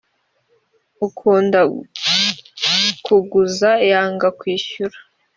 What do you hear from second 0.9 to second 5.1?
ukunda kuguza yanga kwishyura.